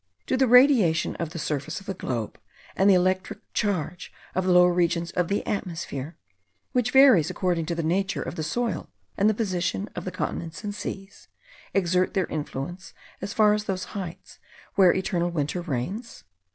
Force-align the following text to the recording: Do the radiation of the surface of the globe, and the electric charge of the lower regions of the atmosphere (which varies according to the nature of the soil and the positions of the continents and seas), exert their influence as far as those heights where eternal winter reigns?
Do 0.25 0.35
the 0.35 0.47
radiation 0.47 1.15
of 1.17 1.29
the 1.29 1.37
surface 1.37 1.79
of 1.79 1.85
the 1.85 1.93
globe, 1.93 2.39
and 2.75 2.89
the 2.89 2.95
electric 2.95 3.37
charge 3.53 4.11
of 4.33 4.47
the 4.47 4.51
lower 4.51 4.73
regions 4.73 5.11
of 5.11 5.27
the 5.27 5.45
atmosphere 5.45 6.17
(which 6.71 6.89
varies 6.89 7.29
according 7.29 7.67
to 7.67 7.75
the 7.75 7.83
nature 7.83 8.23
of 8.23 8.33
the 8.33 8.41
soil 8.41 8.89
and 9.15 9.29
the 9.29 9.35
positions 9.35 9.89
of 9.95 10.05
the 10.05 10.11
continents 10.11 10.63
and 10.63 10.73
seas), 10.73 11.27
exert 11.75 12.15
their 12.15 12.25
influence 12.25 12.95
as 13.21 13.31
far 13.31 13.53
as 13.53 13.65
those 13.65 13.83
heights 13.93 14.39
where 14.73 14.91
eternal 14.91 15.29
winter 15.29 15.61
reigns? 15.61 16.23